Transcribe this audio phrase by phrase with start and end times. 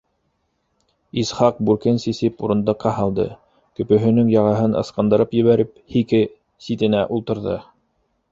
[1.23, 3.25] Исхаҡ бүркен сисеп урындыҡҡа һалды,
[3.81, 6.23] көпөһөнөң яғаһын ысҡындырып ебәреп, һике
[6.69, 7.59] ситенә ултырҙы.